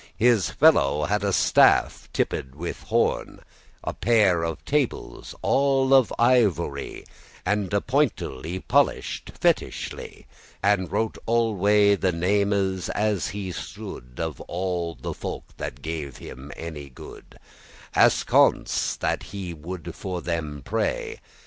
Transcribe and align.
His 0.17 0.49
fellow 0.49 1.05
had 1.05 1.23
a 1.23 1.31
staff 1.31 2.09
tipped 2.11 2.55
with 2.55 2.81
horn, 2.85 3.41
A 3.83 3.93
pair 3.93 4.41
of 4.41 4.65
tables* 4.65 5.35
all 5.43 5.93
of 5.93 6.11
ivory, 6.17 7.05
*writing 7.05 7.05
tablets 7.05 7.41
And 7.45 7.73
a 7.75 7.81
pointel* 7.81 8.43
y 8.43 8.63
polish'd 8.67 9.31
fetisly, 9.39 9.91
*pencil 9.91 9.97
daintily 9.99 10.27
And 10.63 10.91
wrote 10.91 11.17
alway 11.27 11.93
the 11.95 12.11
names, 12.11 12.89
as 12.89 13.27
he 13.27 13.51
stood; 13.51 14.15
Of 14.19 14.41
all 14.47 14.95
the 14.95 15.13
folk 15.13 15.43
that 15.57 15.83
gave 15.83 16.17
them 16.17 16.51
any 16.57 16.89
good, 16.89 17.37
Askaunce* 17.95 18.97
that 18.97 19.21
he 19.21 19.53
woulde 19.53 19.93
for 19.93 20.23
them 20.23 20.63
pray. 20.65 21.19